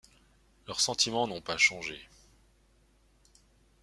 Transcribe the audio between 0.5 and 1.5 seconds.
Leurs sentiments n'ont